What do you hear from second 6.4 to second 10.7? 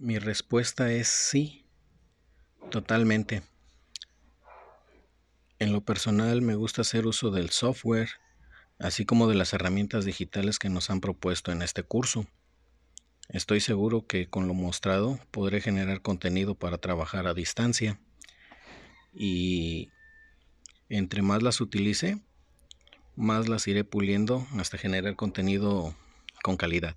me gusta hacer uso del software, así como de las herramientas digitales que